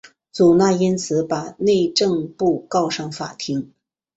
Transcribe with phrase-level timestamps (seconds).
[0.31, 3.71] 祖纳因此把内政部告上法庭。